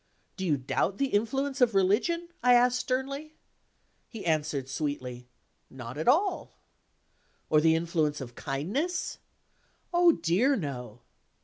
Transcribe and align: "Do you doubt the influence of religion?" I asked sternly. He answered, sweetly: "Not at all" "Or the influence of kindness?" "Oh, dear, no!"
"Do 0.35 0.47
you 0.47 0.57
doubt 0.57 0.97
the 0.97 1.09
influence 1.13 1.61
of 1.61 1.75
religion?" 1.75 2.29
I 2.41 2.55
asked 2.55 2.79
sternly. 2.79 3.35
He 4.07 4.25
answered, 4.25 4.67
sweetly: 4.67 5.27
"Not 5.69 5.95
at 5.95 6.07
all" 6.07 6.57
"Or 7.51 7.61
the 7.61 7.75
influence 7.75 8.19
of 8.19 8.33
kindness?" 8.33 9.19
"Oh, 9.93 10.13
dear, 10.13 10.55
no!" 10.55 11.01